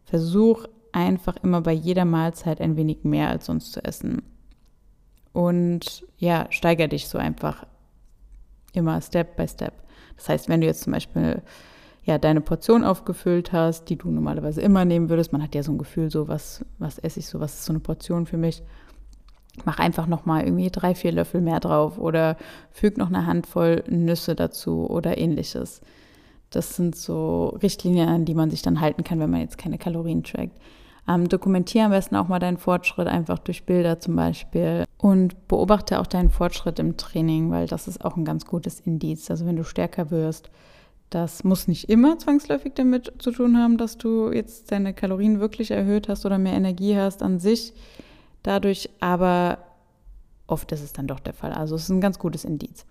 versuch 0.04 0.66
einfach 0.96 1.36
immer 1.42 1.60
bei 1.60 1.72
jeder 1.72 2.04
Mahlzeit 2.04 2.60
ein 2.60 2.76
wenig 2.76 3.04
mehr 3.04 3.28
als 3.28 3.46
sonst 3.46 3.72
zu 3.72 3.84
essen. 3.84 4.22
Und 5.32 6.04
ja, 6.16 6.46
steiger 6.50 6.88
dich 6.88 7.08
so 7.08 7.18
einfach 7.18 7.66
immer 8.72 9.00
Step 9.02 9.36
by 9.36 9.46
Step. 9.46 9.74
Das 10.16 10.28
heißt, 10.28 10.48
wenn 10.48 10.62
du 10.62 10.66
jetzt 10.66 10.82
zum 10.82 10.94
Beispiel 10.94 11.42
ja, 12.06 12.18
deine 12.18 12.40
Portion 12.40 12.84
aufgefüllt 12.84 13.52
hast, 13.52 13.86
die 13.90 13.96
du 13.96 14.10
normalerweise 14.10 14.60
immer 14.60 14.84
nehmen 14.84 15.10
würdest. 15.10 15.32
Man 15.32 15.42
hat 15.42 15.54
ja 15.54 15.62
so 15.64 15.72
ein 15.72 15.78
Gefühl, 15.78 16.10
so 16.10 16.28
was, 16.28 16.64
was 16.78 16.98
esse 16.98 17.18
ich 17.18 17.26
so, 17.26 17.40
was 17.40 17.54
ist 17.54 17.64
so 17.64 17.72
eine 17.72 17.80
Portion 17.80 18.26
für 18.26 18.36
mich. 18.36 18.62
Mach 19.64 19.80
einfach 19.80 20.06
nochmal 20.06 20.44
irgendwie 20.44 20.70
drei, 20.70 20.94
vier 20.94 21.10
Löffel 21.10 21.40
mehr 21.40 21.58
drauf 21.58 21.98
oder 21.98 22.36
füg 22.70 22.96
noch 22.96 23.08
eine 23.08 23.26
Handvoll 23.26 23.82
Nüsse 23.88 24.36
dazu 24.36 24.88
oder 24.88 25.18
ähnliches. 25.18 25.80
Das 26.50 26.76
sind 26.76 26.94
so 26.94 27.58
Richtlinien, 27.60 28.08
an 28.08 28.24
die 28.24 28.34
man 28.34 28.50
sich 28.50 28.62
dann 28.62 28.80
halten 28.80 29.02
kann, 29.02 29.18
wenn 29.18 29.30
man 29.30 29.40
jetzt 29.40 29.58
keine 29.58 29.78
Kalorien 29.78 30.22
trackt. 30.22 30.56
Ähm, 31.08 31.28
dokumentiere 31.28 31.84
am 31.86 31.90
besten 31.92 32.16
auch 32.16 32.28
mal 32.28 32.38
deinen 32.38 32.58
Fortschritt, 32.58 33.06
einfach 33.06 33.38
durch 33.38 33.64
Bilder 33.64 34.00
zum 34.00 34.16
Beispiel. 34.16 34.84
Und 34.98 35.48
beobachte 35.48 36.00
auch 36.00 36.06
deinen 36.06 36.30
Fortschritt 36.30 36.78
im 36.78 36.96
Training, 36.96 37.50
weil 37.50 37.66
das 37.66 37.86
ist 37.86 38.04
auch 38.04 38.16
ein 38.16 38.24
ganz 38.24 38.46
gutes 38.46 38.80
Indiz. 38.80 39.30
Also 39.30 39.46
wenn 39.46 39.56
du 39.56 39.64
stärker 39.64 40.10
wirst, 40.10 40.50
das 41.10 41.44
muss 41.44 41.68
nicht 41.68 41.88
immer 41.88 42.18
zwangsläufig 42.18 42.72
damit 42.74 43.12
zu 43.18 43.30
tun 43.30 43.56
haben, 43.56 43.76
dass 43.78 43.96
du 43.96 44.32
jetzt 44.32 44.72
deine 44.72 44.92
Kalorien 44.92 45.38
wirklich 45.38 45.70
erhöht 45.70 46.08
hast 46.08 46.26
oder 46.26 46.38
mehr 46.38 46.54
Energie 46.54 46.96
hast 46.96 47.22
an 47.22 47.38
sich 47.38 47.72
dadurch, 48.42 48.90
aber 49.00 49.58
oft 50.46 50.70
ist 50.72 50.82
es 50.82 50.92
dann 50.92 51.06
doch 51.06 51.20
der 51.20 51.34
Fall. 51.34 51.52
Also 51.52 51.76
es 51.76 51.84
ist 51.84 51.90
ein 51.90 52.00
ganz 52.00 52.18
gutes 52.18 52.44
Indiz. 52.44 52.84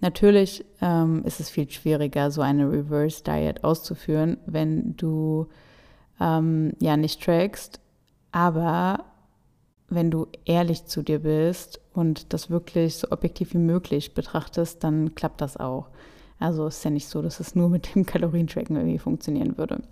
Natürlich 0.00 0.64
ähm, 0.80 1.22
ist 1.24 1.40
es 1.40 1.50
viel 1.50 1.70
schwieriger, 1.70 2.30
so 2.30 2.42
eine 2.42 2.70
Reverse 2.70 3.22
Diet 3.24 3.64
auszuführen, 3.64 4.38
wenn 4.46 4.96
du 4.96 5.46
ähm, 6.20 6.72
ja 6.80 6.96
nicht 6.96 7.22
trackst, 7.22 7.80
aber 8.32 9.04
wenn 9.88 10.10
du 10.10 10.26
ehrlich 10.44 10.86
zu 10.86 11.02
dir 11.02 11.20
bist 11.20 11.80
und 11.92 12.32
das 12.32 12.50
wirklich 12.50 12.96
so 12.96 13.10
objektiv 13.10 13.54
wie 13.54 13.58
möglich 13.58 14.14
betrachtest, 14.14 14.82
dann 14.82 15.14
klappt 15.14 15.40
das 15.40 15.56
auch. 15.56 15.88
Also 16.38 16.66
ist 16.66 16.84
ja 16.84 16.90
nicht 16.90 17.08
so, 17.08 17.22
dass 17.22 17.40
es 17.40 17.54
nur 17.54 17.68
mit 17.68 17.94
dem 17.94 18.06
Kalorientracken 18.06 18.76
irgendwie 18.76 18.98
funktionieren 18.98 19.56
würde. 19.56 19.82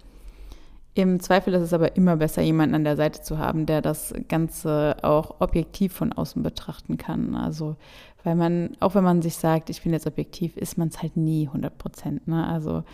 Im 0.94 1.20
Zweifel 1.20 1.54
ist 1.54 1.62
es 1.62 1.72
aber 1.72 1.96
immer 1.96 2.16
besser, 2.16 2.42
jemanden 2.42 2.74
an 2.74 2.84
der 2.84 2.96
Seite 2.96 3.22
zu 3.22 3.38
haben, 3.38 3.64
der 3.64 3.80
das 3.80 4.12
Ganze 4.28 4.96
auch 5.02 5.40
objektiv 5.40 5.94
von 5.94 6.12
außen 6.12 6.42
betrachten 6.42 6.98
kann. 6.98 7.34
Also, 7.34 7.76
weil 8.24 8.34
man, 8.34 8.76
auch 8.78 8.94
wenn 8.94 9.04
man 9.04 9.22
sich 9.22 9.36
sagt, 9.36 9.70
ich 9.70 9.82
bin 9.82 9.92
jetzt 9.92 10.06
objektiv, 10.06 10.56
ist 10.58 10.76
man 10.76 10.88
es 10.88 11.00
halt 11.00 11.16
nie 11.16 11.46
100 11.46 11.78
Prozent. 11.78 12.28
Ne? 12.28 12.46
Also, 12.46 12.84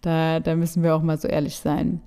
da, 0.00 0.38
da 0.38 0.54
müssen 0.54 0.84
wir 0.84 0.94
auch 0.94 1.02
mal 1.02 1.18
so 1.18 1.26
ehrlich 1.26 1.56
sein. 1.56 2.00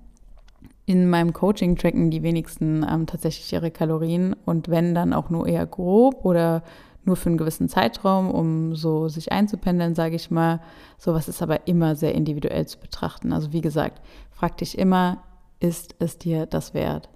In 0.86 1.10
meinem 1.10 1.32
Coaching 1.32 1.78
tracken 1.78 2.12
die 2.12 2.24
wenigsten 2.24 2.86
ähm, 2.90 3.06
tatsächlich 3.06 3.52
ihre 3.54 3.72
Kalorien 3.72 4.36
und 4.46 4.70
wenn 4.70 4.94
dann 4.94 5.14
auch 5.14 5.30
nur 5.30 5.48
eher 5.48 5.66
grob 5.66 6.26
oder 6.26 6.64
nur 7.06 7.16
für 7.16 7.30
einen 7.30 7.38
gewissen 7.38 7.70
Zeitraum, 7.70 8.32
um 8.32 8.76
so 8.76 9.08
sich 9.10 9.32
einzupendeln, 9.32 9.96
sage 9.96 10.16
ich 10.16 10.32
mal. 10.32 10.62
Sowas 10.98 11.28
ist 11.28 11.42
aber 11.42 11.68
immer 11.68 11.96
sehr 11.96 12.16
individuell 12.16 12.66
zu 12.66 12.80
betrachten. 12.80 13.34
Also 13.34 13.52
wie 13.52 13.62
gesagt, 13.62 14.02
frag 14.32 14.58
dich 14.58 14.78
immer, 14.78 15.24
ist 15.60 15.96
es 16.00 16.18
dir 16.18 16.46
das 16.46 16.74
wert? 16.74 17.10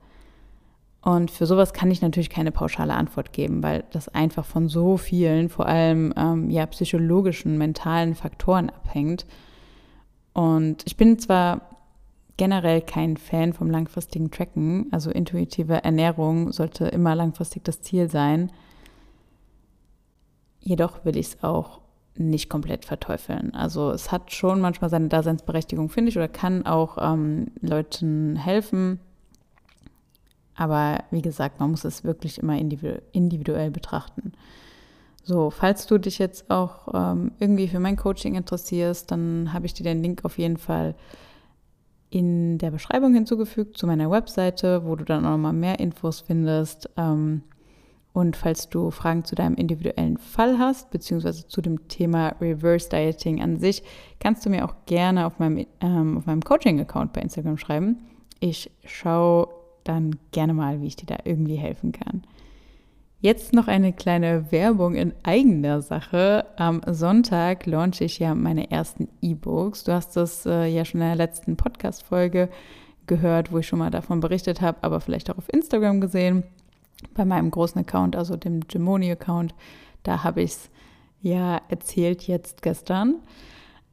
Und 1.01 1.31
für 1.31 1.45
sowas 1.45 1.71
kann 1.71 1.89
ich 1.89 2.01
natürlich 2.01 2.29
keine 2.29 2.51
pauschale 2.51 2.93
Antwort 2.93 3.31
geben, 3.31 3.63
weil 3.63 3.85
das 3.91 4.09
einfach 4.09 4.43
von 4.43 4.67
so 4.67 4.97
vielen, 4.97 5.47
vor 5.47 5.65
allem 5.65 6.13
ähm, 6.17 6.49
ja 6.49 6.65
psychologischen, 6.65 7.57
mentalen 7.57 8.13
Faktoren 8.15 8.69
abhängt. 8.69 9.25
Und 10.33 10.83
ich 10.85 10.97
bin 10.97 11.17
zwar 11.17 11.76
generell 12.37 12.81
kein 12.81 13.17
Fan 13.17 13.53
vom 13.53 13.69
langfristigen 13.69 14.31
Tracken, 14.31 14.87
also 14.91 15.09
intuitive 15.09 15.83
Ernährung 15.83 16.51
sollte 16.51 16.85
immer 16.85 17.15
langfristig 17.15 17.63
das 17.63 17.81
Ziel 17.81 18.09
sein. 18.09 18.51
Jedoch 20.59 21.03
will 21.03 21.17
ich 21.17 21.27
es 21.27 21.43
auch 21.43 21.81
nicht 22.15 22.49
komplett 22.49 22.85
verteufeln. 22.85 23.53
Also 23.53 23.91
es 23.91 24.11
hat 24.11 24.31
schon 24.31 24.61
manchmal 24.61 24.89
seine 24.89 25.07
Daseinsberechtigung, 25.07 25.89
finde 25.89 26.09
ich, 26.09 26.17
oder 26.17 26.27
kann 26.27 26.65
auch 26.65 26.97
ähm, 26.99 27.47
Leuten 27.61 28.35
helfen. 28.35 28.99
Aber 30.55 31.03
wie 31.11 31.21
gesagt, 31.21 31.59
man 31.59 31.71
muss 31.71 31.85
es 31.85 32.03
wirklich 32.03 32.39
immer 32.39 32.57
individuell 32.57 33.71
betrachten. 33.71 34.33
So, 35.23 35.51
falls 35.51 35.85
du 35.85 35.97
dich 35.97 36.19
jetzt 36.19 36.49
auch 36.49 36.87
ähm, 36.93 37.31
irgendwie 37.37 37.67
für 37.67 37.79
mein 37.79 37.97
Coaching 37.97 38.35
interessierst, 38.35 39.11
dann 39.11 39.51
habe 39.53 39.65
ich 39.65 39.73
dir 39.73 39.83
den 39.83 40.01
Link 40.01 40.25
auf 40.25 40.37
jeden 40.37 40.57
Fall 40.57 40.95
in 42.09 42.57
der 42.57 42.71
Beschreibung 42.71 43.13
hinzugefügt 43.13 43.77
zu 43.77 43.87
meiner 43.87 44.09
Webseite, 44.09 44.85
wo 44.85 44.95
du 44.95 45.03
dann 45.03 45.25
auch 45.25 45.31
nochmal 45.31 45.53
mehr 45.53 45.79
Infos 45.79 46.21
findest. 46.21 46.89
Ähm, 46.97 47.43
und 48.13 48.35
falls 48.35 48.69
du 48.69 48.89
Fragen 48.89 49.25
zu 49.25 49.35
deinem 49.35 49.55
individuellen 49.55 50.17
Fall 50.17 50.57
hast, 50.57 50.89
beziehungsweise 50.89 51.47
zu 51.47 51.61
dem 51.61 51.87
Thema 51.87 52.29
Reverse 52.41 52.89
Dieting 52.89 53.41
an 53.41 53.57
sich, 53.57 53.83
kannst 54.19 54.45
du 54.45 54.49
mir 54.49 54.65
auch 54.65 54.73
gerne 54.87 55.27
auf 55.27 55.37
meinem, 55.37 55.67
ähm, 55.81 56.23
meinem 56.25 56.41
Coaching-Account 56.41 57.13
bei 57.13 57.21
Instagram 57.21 57.57
schreiben. 57.57 57.97
Ich 58.39 58.71
schaue 58.85 59.49
dann 59.83 60.17
gerne 60.31 60.53
mal, 60.53 60.81
wie 60.81 60.87
ich 60.87 60.95
dir 60.95 61.05
da 61.05 61.17
irgendwie 61.25 61.55
helfen 61.55 61.91
kann. 61.91 62.23
Jetzt 63.19 63.51
noch 63.51 63.67
eine 63.67 63.93
kleine 63.93 64.51
Werbung 64.51 64.93
in 64.93 65.11
eigener 65.23 65.81
Sache. 65.81 66.45
Am 66.55 66.81
Sonntag 66.85 67.65
launche 67.65 68.03
ich 68.03 68.19
ja 68.19 68.35
meine 68.35 68.69
ersten 68.69 69.09
E-Books. 69.21 69.85
Du 69.85 69.93
hast 69.93 70.15
das 70.15 70.45
äh, 70.45 70.67
ja 70.67 70.85
schon 70.85 71.01
in 71.01 71.07
der 71.07 71.15
letzten 71.15 71.57
Podcast-Folge 71.57 72.47
gehört, 73.07 73.51
wo 73.51 73.57
ich 73.57 73.67
schon 73.67 73.79
mal 73.79 73.89
davon 73.89 74.19
berichtet 74.19 74.61
habe, 74.61 74.77
aber 74.83 75.01
vielleicht 75.01 75.31
auch 75.31 75.37
auf 75.39 75.51
Instagram 75.51 75.99
gesehen 75.99 76.43
bei 77.15 77.25
meinem 77.25 77.49
großen 77.49 77.81
Account, 77.81 78.15
also 78.15 78.35
dem 78.35 78.59
Gemoni-Account, 78.67 79.55
da 80.03 80.23
habe 80.23 80.43
ich 80.43 80.51
es 80.51 80.69
ja 81.23 81.59
erzählt 81.69 82.27
jetzt 82.27 82.61
gestern. 82.61 83.15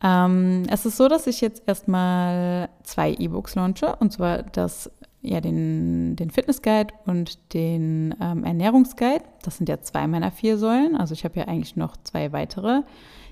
Ähm, 0.02 0.64
es 0.70 0.84
ist 0.84 0.98
so, 0.98 1.08
dass 1.08 1.26
ich 1.26 1.40
jetzt 1.40 1.62
erstmal 1.66 2.68
zwei 2.82 3.14
E-Books 3.14 3.54
launche, 3.54 3.96
und 3.96 4.12
zwar 4.12 4.42
das, 4.42 4.90
ja, 5.24 5.40
den, 5.40 6.16
den 6.16 6.30
Fitness-Guide 6.30 6.92
und 7.06 7.54
den 7.54 8.14
ähm, 8.20 8.44
Ernährungsguide. 8.44 9.24
Das 9.42 9.56
sind 9.56 9.70
ja 9.70 9.80
zwei 9.80 10.06
meiner 10.06 10.30
vier 10.30 10.58
Säulen. 10.58 10.96
Also 10.96 11.14
ich 11.14 11.24
habe 11.24 11.40
ja 11.40 11.48
eigentlich 11.48 11.76
noch 11.76 11.96
zwei 11.96 12.32
weitere. 12.32 12.82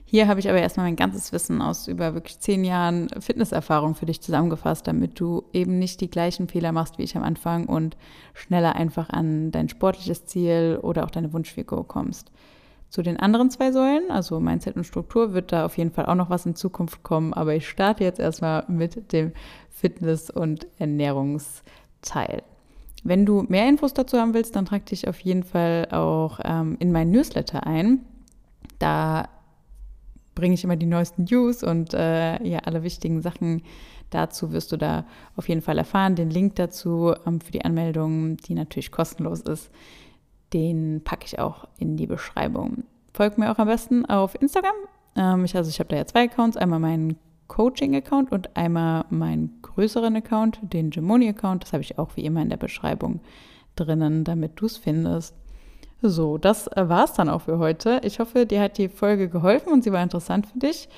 Hier 0.07 0.27
habe 0.27 0.41
ich 0.41 0.49
aber 0.49 0.59
erstmal 0.59 0.87
mein 0.87 0.97
ganzes 0.97 1.33
Wissen 1.33 1.61
aus 1.61 1.89
über 1.89 2.15
wirklich 2.15 2.39
zehn 2.41 2.65
Jahren 2.65 3.09
Fitnesserfahrung 3.21 3.95
für 3.95 4.07
dich 4.07 4.23
zusammengefasst, 4.23 4.87
damit 4.87 5.21
du 5.21 5.45
eben 5.53 5.79
nicht 5.79 6.01
die 6.01 6.11
gleichen 6.11 6.49
Fehler 6.49 6.73
machst 6.73 6.97
wie 6.99 7.03
ich 7.03 7.17
am 7.17 7.23
Anfang 7.23 7.67
und 7.67 7.97
schneller 8.33 8.75
einfach 8.75 9.11
an 9.11 9.53
dein 9.53 9.69
sportliches 9.69 10.25
Ziel 10.25 10.79
oder 10.83 11.05
auch 11.05 11.11
deine 11.11 11.33
Wunschfigur 11.35 11.87
kommst. 11.87 12.33
Zu 12.89 13.03
den 13.03 13.19
anderen 13.19 13.51
zwei 13.51 13.73
Säulen, 13.73 14.11
also 14.11 14.39
Mindset 14.39 14.77
und 14.77 14.85
Struktur, 14.85 15.33
wird 15.33 15.51
da 15.51 15.65
auf 15.65 15.79
jeden 15.79 15.93
Fall 15.93 16.05
auch 16.07 16.15
noch 16.15 16.29
was 16.29 16.45
in 16.45 16.55
Zukunft 16.55 17.03
kommen, 17.03 17.33
aber 17.33 17.55
ich 17.55 17.67
starte 17.67 18.05
jetzt 18.05 18.21
erstmal 18.21 18.65
mit 18.69 19.13
dem 19.13 19.33
Fitness- 19.71 20.31
und 20.31 20.67
Ernährungsteil. 22.03 22.43
Wenn 23.05 23.27
du 23.27 23.43
mehr 23.49 23.69
Infos 23.69 23.95
dazu 23.95 24.19
haben 24.19 24.35
willst, 24.35 24.55
dann 24.55 24.65
trag 24.65 24.87
dich 24.87 25.09
auf 25.09 25.19
jeden 25.21 25.43
Fall 25.43 25.89
auch 25.91 26.39
ähm, 26.45 26.77
in 26.79 26.93
mein 26.93 27.11
Newsletter 27.11 27.67
ein. 27.67 28.05
Da 28.79 29.29
bringe 30.35 30.55
ich 30.55 30.65
immer 30.65 30.77
die 30.77 30.87
neuesten 30.87 31.25
News 31.25 31.63
und 31.65 31.95
äh, 31.95 32.43
ja, 32.45 32.61
alle 32.61 32.83
wichtigen 32.83 33.21
Sachen 33.21 33.63
dazu 34.11 34.53
wirst 34.53 34.71
du 34.73 34.77
da 34.77 35.05
auf 35.37 35.49
jeden 35.49 35.63
Fall 35.63 35.79
erfahren. 35.79 36.15
Den 36.15 36.31
Link 36.31 36.55
dazu 36.57 37.15
ähm, 37.27 37.41
für 37.41 37.51
die 37.51 37.65
Anmeldung, 37.65 38.37
die 38.37 38.55
natürlich 38.55 38.93
kostenlos 38.93 39.41
ist, 39.41 39.71
den 40.53 41.03
packe 41.03 41.27
ich 41.27 41.39
auch 41.39 41.67
in 41.79 41.97
die 41.97 42.07
Beschreibung. 42.07 42.85
Folgt 43.13 43.37
mir 43.37 43.51
auch 43.51 43.59
am 43.59 43.69
besten 43.69 44.07
auf 44.07 44.41
Instagram. 44.41 44.75
Ähm, 45.17 45.45
ich, 45.45 45.57
also 45.57 45.71
ich 45.71 45.81
habe 45.81 45.89
da 45.89 45.97
ja 45.97 46.07
zwei 46.07 46.25
Accounts, 46.25 46.57
einmal 46.57 46.79
meinen 46.79 47.19
Coaching-Account 47.49 48.33
und 48.33 48.57
einmal 48.57 49.05
meinen 49.11 49.59
größeren 49.63 50.17
Account, 50.17 50.59
den 50.63 50.91
Gemoni-Account. 50.91 51.63
Das 51.63 51.73
habe 51.73 51.83
ich 51.83 51.99
auch 51.99 52.17
wie 52.17 52.25
immer 52.25 52.43
in 52.43 52.51
der 52.51 52.57
Beschreibung 52.57 53.21
drinnen, 53.77 54.25
damit 54.25 54.61
du 54.61 54.67
es 54.67 54.77
findest. 54.77 55.35
So, 56.01 56.37
das 56.37 56.69
war 56.75 57.05
es 57.05 57.13
dann 57.13 57.29
auch 57.29 57.43
für 57.43 57.59
heute. 57.59 58.01
Ich 58.05 58.19
hoffe, 58.19 58.45
dir 58.45 58.61
hat 58.61 58.79
die 58.79 58.89
Folge 58.89 59.29
geholfen 59.29 59.73
und 59.73 59.85
sie 59.85 59.93
war 59.93 60.03
interessant 60.03 60.47
für 60.47 60.59
dich. 60.59 60.89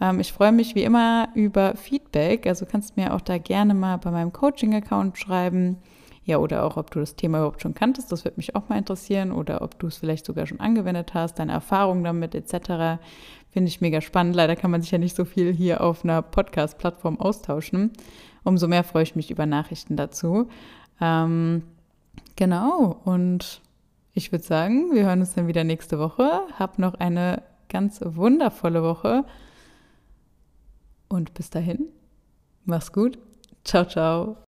Ähm, 0.00 0.20
ich 0.20 0.32
freue 0.32 0.52
mich 0.52 0.74
wie 0.74 0.84
immer 0.84 1.28
über 1.34 1.74
Feedback. 1.76 2.46
Also 2.46 2.64
kannst 2.64 2.96
mir 2.96 3.12
auch 3.14 3.20
da 3.20 3.38
gerne 3.38 3.74
mal 3.74 3.96
bei 3.98 4.10
meinem 4.10 4.32
Coaching-Account 4.32 5.18
schreiben. 5.18 5.78
Ja, 6.24 6.38
oder 6.38 6.64
auch, 6.64 6.76
ob 6.76 6.90
du 6.92 7.00
das 7.00 7.16
Thema 7.16 7.38
überhaupt 7.38 7.62
schon 7.62 7.74
kanntest, 7.74 8.12
das 8.12 8.24
würde 8.24 8.36
mich 8.36 8.54
auch 8.54 8.68
mal 8.68 8.78
interessieren. 8.78 9.32
Oder 9.32 9.62
ob 9.62 9.78
du 9.78 9.88
es 9.88 9.96
vielleicht 9.96 10.24
sogar 10.24 10.46
schon 10.46 10.60
angewendet 10.60 11.14
hast, 11.14 11.38
deine 11.38 11.52
Erfahrungen 11.52 12.04
damit 12.04 12.34
etc. 12.34 13.02
Finde 13.50 13.68
ich 13.68 13.80
mega 13.80 14.00
spannend. 14.00 14.36
Leider 14.36 14.54
kann 14.54 14.70
man 14.70 14.82
sich 14.82 14.92
ja 14.92 14.98
nicht 14.98 15.16
so 15.16 15.24
viel 15.24 15.52
hier 15.52 15.80
auf 15.80 16.04
einer 16.04 16.22
Podcast-Plattform 16.22 17.20
austauschen. 17.20 17.92
Umso 18.44 18.68
mehr 18.68 18.84
freue 18.84 19.02
ich 19.02 19.16
mich 19.16 19.30
über 19.30 19.46
Nachrichten 19.46 19.96
dazu. 19.96 20.48
Ähm, 21.00 21.62
genau, 22.36 23.00
und 23.04 23.60
ich 24.14 24.30
würde 24.30 24.44
sagen, 24.44 24.92
wir 24.92 25.04
hören 25.06 25.20
uns 25.20 25.34
dann 25.34 25.48
wieder 25.48 25.64
nächste 25.64 25.98
Woche. 25.98 26.42
Hab 26.58 26.78
noch 26.78 26.94
eine 26.94 27.42
ganz 27.68 28.00
wundervolle 28.04 28.82
Woche. 28.82 29.24
Und 31.08 31.34
bis 31.34 31.50
dahin, 31.50 31.88
mach's 32.64 32.92
gut. 32.92 33.18
Ciao, 33.64 33.84
ciao. 33.84 34.51